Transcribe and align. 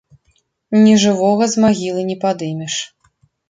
Нежывога 0.85 1.49
з 1.53 1.67
магілы 1.67 2.09
не 2.11 2.19
падымеш. 2.27 2.73